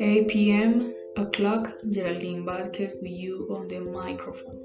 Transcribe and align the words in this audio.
8 0.00 0.26
p.m. 0.26 0.92
o'clock, 1.16 1.68
Geraldine 1.90 2.44
Vasquez 2.44 2.96
with 3.00 3.12
you 3.12 3.46
on 3.50 3.68
the 3.68 3.78
microphone. 3.82 4.58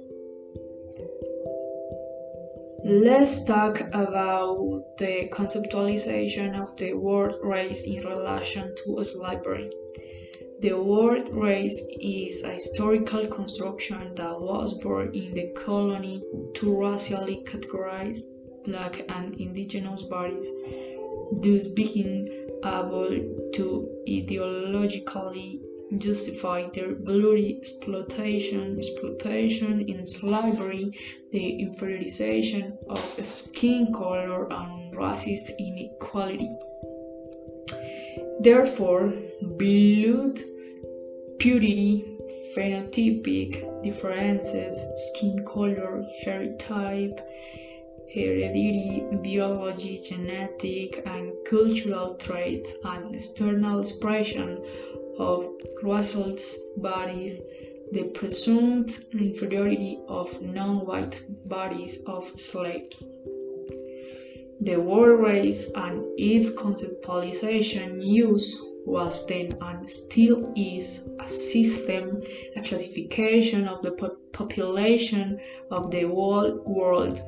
Let's 2.83 3.45
talk 3.45 3.81
about 3.93 4.97
the 4.97 5.29
conceptualization 5.31 6.59
of 6.59 6.75
the 6.77 6.93
word 6.93 7.35
race 7.43 7.85
in 7.85 8.03
relation 8.03 8.73
to 8.77 9.03
slavery. 9.03 9.69
The 10.61 10.73
word 10.73 11.29
race 11.29 11.87
is 12.01 12.43
a 12.45 12.53
historical 12.53 13.27
construction 13.27 14.15
that 14.15 14.41
was 14.41 14.73
born 14.79 15.13
in 15.13 15.35
the 15.35 15.51
colony 15.51 16.23
to 16.55 16.75
racially 16.75 17.43
categorize 17.45 18.21
black 18.63 19.03
and 19.15 19.35
indigenous 19.35 20.03
bodies, 20.03 20.49
thus 21.41 21.67
being 21.67 22.27
able 22.63 23.09
to 23.53 23.89
ideologically 24.07 25.61
justify 25.97 26.69
their 26.73 26.93
bloody 26.93 27.57
exploitation, 27.57 28.77
exploitation 28.77 29.81
in 29.81 30.07
slavery, 30.07 30.91
the 31.31 31.65
inferiorization 31.65 32.77
of 32.89 32.97
skin 32.97 33.91
color, 33.93 34.51
and 34.51 34.93
racist 34.93 35.51
inequality. 35.59 36.49
Therefore, 38.39 39.13
blood 39.41 40.39
purity, 41.39 42.05
phenotypic 42.55 43.83
differences, 43.83 44.75
skin 44.95 45.43
color, 45.45 46.05
hair 46.23 46.55
type, 46.57 47.19
heredity, 48.13 49.05
biology, 49.23 49.99
genetic, 49.99 51.01
and 51.05 51.33
cultural 51.45 52.15
traits, 52.15 52.77
and 52.85 53.15
external 53.15 53.79
expression 53.79 54.63
of 55.17 55.47
results 55.83 56.71
bodies, 56.77 57.41
the 57.91 58.03
presumed 58.13 58.91
inferiority 59.13 59.99
of 60.07 60.41
non-white 60.41 61.23
bodies 61.45 62.03
of 62.05 62.25
slaves. 62.39 63.13
The 64.61 64.77
word 64.77 65.17
race 65.21 65.71
and 65.75 66.05
its 66.17 66.55
conceptualization 66.55 68.03
use 68.03 68.63
was 68.85 69.27
then 69.27 69.49
and 69.61 69.89
still 69.89 70.51
is 70.55 71.09
a 71.19 71.27
system, 71.27 72.21
a 72.55 72.61
classification 72.61 73.67
of 73.67 73.81
the 73.81 73.91
po- 73.91 74.17
population 74.31 75.39
of 75.69 75.91
the 75.91 76.01
whole 76.01 76.63
world 76.65 77.21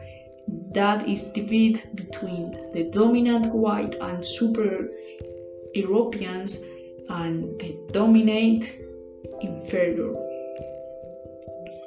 that 0.73 1.07
is 1.07 1.31
divided 1.33 1.83
between 1.95 2.51
the 2.73 2.89
dominant 2.91 3.53
white 3.53 3.95
and 4.01 4.25
super 4.25 4.89
Europeans 5.73 6.63
and 7.09 7.59
the 7.59 7.75
dominate 7.91 8.79
inferior. 9.41 10.13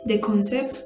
The 0.06 0.18
concept 0.18 0.84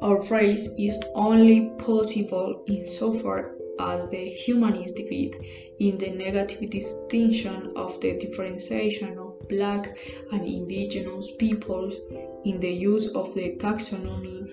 of 0.00 0.30
race 0.30 0.74
is 0.78 1.02
only 1.14 1.70
possible 1.78 2.64
insofar 2.66 3.54
as 3.80 4.08
the 4.10 4.28
humanist 4.28 4.96
debate 4.96 5.36
in 5.78 5.96
the 5.98 6.10
negative 6.10 6.68
distinction 6.70 7.72
of 7.76 8.00
the 8.00 8.18
differentiation 8.18 9.18
of 9.18 9.48
black 9.48 9.98
and 10.32 10.44
indigenous 10.44 11.32
peoples 11.36 12.00
in 12.44 12.58
the 12.60 12.70
use 12.72 13.14
of 13.14 13.32
the 13.34 13.54
taxonomy 13.56 14.50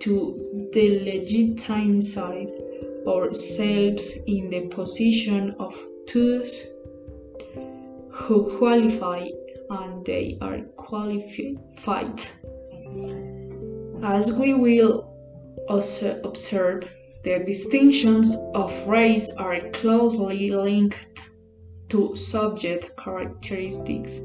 to 0.00 0.70
delegitimize 0.74 2.50
ourselves 3.06 4.24
in 4.26 4.50
the 4.50 4.66
position 4.68 5.54
of 5.58 5.74
those 6.12 6.74
who 8.10 8.56
qualify 8.58 9.28
and 9.70 10.04
they 10.04 10.38
are 10.40 10.60
qualified. 10.76 12.20
As 14.02 14.32
we 14.38 14.54
will 14.54 15.12
also 15.68 16.20
observe, 16.22 16.90
the 17.22 17.42
distinctions 17.44 18.38
of 18.54 18.88
race 18.88 19.36
are 19.36 19.68
closely 19.70 20.50
linked 20.50 21.30
to 21.88 22.14
subject 22.14 22.96
characteristics 22.96 24.20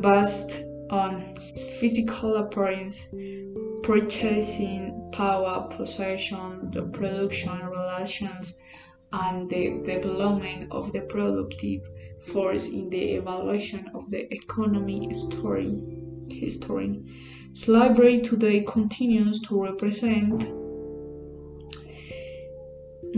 based 0.00 0.64
on 0.90 1.22
physical 1.80 2.36
appearance, 2.36 3.14
purchasing 3.84 5.10
power, 5.12 5.68
possession, 5.70 6.70
the 6.70 6.82
production 6.84 7.66
relations, 7.66 8.58
and 9.12 9.50
the 9.50 9.78
development 9.84 10.72
of 10.72 10.90
the 10.92 11.02
productive 11.02 11.82
force 12.32 12.72
in 12.72 12.88
the 12.88 13.12
evaluation 13.12 13.86
of 13.94 14.08
the 14.08 14.32
economy 14.32 15.12
story. 15.12 15.78
History. 16.30 16.98
Slavery 17.52 18.22
today 18.22 18.62
continues 18.62 19.38
to 19.42 19.62
represent 19.62 20.63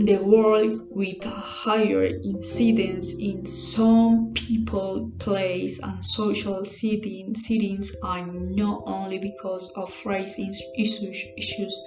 the 0.05 0.17
world 0.17 0.87
with 0.91 1.23
higher 1.23 2.03
incidence 2.05 3.19
in 3.19 3.43
some 3.45 4.31
people, 4.33 5.11
place, 5.17 5.79
and 5.81 6.05
social 6.05 6.63
setting, 6.65 7.33
settings, 7.33 7.95
are 8.03 8.25
not 8.27 8.83
only 8.85 9.17
because 9.17 9.71
of 9.75 9.91
race 10.05 10.37
issues. 10.77 11.25
issues. 11.35 11.83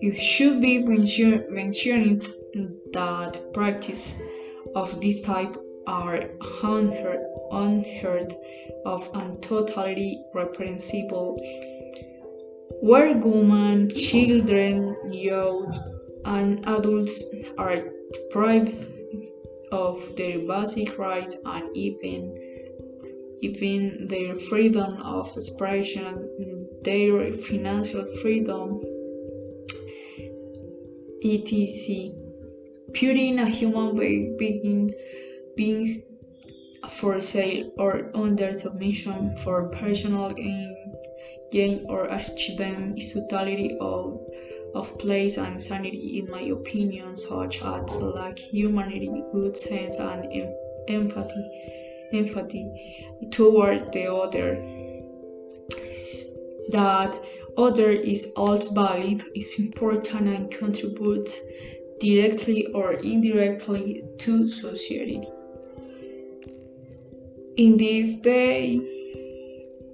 It 0.00 0.14
should 0.14 0.60
be 0.60 0.82
mention, 0.82 1.46
mentioned 1.48 2.26
that 2.92 3.52
practice 3.54 4.20
of 4.74 5.00
this 5.00 5.22
type 5.22 5.56
are 5.86 6.20
unheard, 6.62 7.24
unheard 7.50 8.34
of 8.84 9.08
and 9.14 9.42
totally 9.42 10.22
reprehensible. 10.34 11.40
Where 12.82 13.16
women, 13.16 13.88
children, 13.88 14.96
youth, 15.12 15.78
and 16.24 16.60
adults 16.66 17.34
are 17.58 17.82
deprived 18.12 18.74
of 19.72 20.16
their 20.16 20.38
basic 20.40 20.98
rights 20.98 21.36
and 21.44 21.76
even 21.76 22.38
even 23.42 24.06
their 24.06 24.36
freedom 24.36 25.02
of 25.02 25.28
expression, 25.36 26.68
their 26.84 27.32
financial 27.32 28.06
freedom, 28.22 28.80
etc. 31.24 32.12
Putting 32.94 33.38
a 33.40 33.46
human 33.46 33.96
being, 33.96 34.92
being 35.56 36.02
for 36.88 37.20
sale 37.20 37.72
or 37.78 38.10
under 38.14 38.52
submission 38.52 39.36
for 39.38 39.68
personal 39.70 40.30
gain, 40.30 40.94
gain 41.50 41.84
or 41.88 42.04
achievement 42.04 42.96
is 42.96 43.12
totality 43.14 43.76
of 43.80 44.20
of 44.74 44.98
place 44.98 45.36
and 45.36 45.60
sanity 45.60 46.18
in 46.18 46.30
my 46.30 46.42
opinion 46.42 47.16
such 47.16 47.62
as 47.62 48.02
lack 48.02 48.38
humanity 48.38 49.22
good 49.32 49.56
sense 49.56 49.98
and 49.98 50.26
em- 50.32 50.54
empathy 50.88 51.44
empathy 52.12 52.66
toward 53.30 53.92
the 53.92 54.12
other. 54.12 54.56
That 56.70 57.18
other 57.56 57.90
is 57.90 58.32
also 58.36 58.74
valid 58.74 59.22
is 59.34 59.58
important 59.58 60.28
and 60.28 60.50
contributes 60.50 61.46
directly 62.00 62.66
or 62.74 62.94
indirectly 62.94 64.02
to 64.18 64.48
society. 64.48 65.20
In 67.56 67.76
this 67.76 68.20
day 68.20 68.80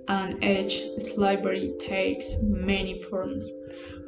and 0.08 0.42
age 0.42 0.82
slavery 0.98 1.74
takes 1.78 2.42
many 2.42 3.00
forms. 3.02 3.52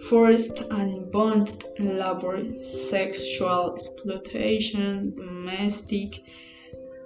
Forced 0.08 0.62
and 0.70 1.12
bonded 1.12 1.62
labor, 1.78 2.42
sexual 2.62 3.74
exploitation, 3.74 5.14
domestic 5.14 6.14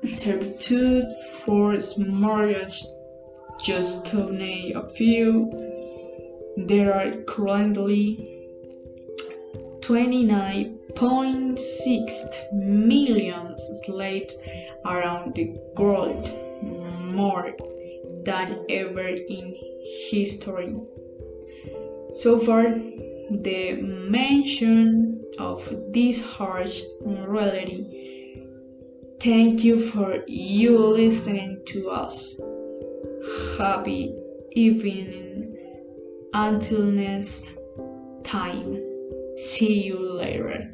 servitude, 0.04 1.12
forced 1.44 1.98
marriage, 1.98 2.84
just 3.60 4.06
to 4.06 4.30
name 4.30 4.76
a 4.76 4.88
few. 4.90 5.50
There 6.56 6.94
are 6.94 7.10
currently 7.22 8.16
29.6 9.80 12.52
million 12.52 13.58
slaves 13.58 14.48
around 14.86 15.34
the 15.34 15.52
world, 15.76 16.30
more 16.62 17.56
than 18.24 18.64
ever 18.68 19.08
in 19.08 19.56
history. 20.10 20.74
So 22.12 22.38
far, 22.38 22.64
the 22.64 23.78
mention 23.80 25.24
of 25.38 25.68
this 25.92 26.24
harsh 26.24 26.82
reality. 27.04 28.38
Thank 29.20 29.64
you 29.64 29.78
for 29.78 30.18
you 30.26 30.78
listening 30.78 31.62
to 31.68 31.88
us. 31.88 32.40
Happy 33.58 34.14
evening 34.52 35.56
until 36.34 36.82
next 36.82 37.56
time. 38.22 38.80
See 39.36 39.82
you 39.82 39.98
later. 39.98 40.70